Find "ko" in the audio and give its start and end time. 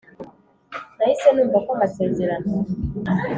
1.65-1.69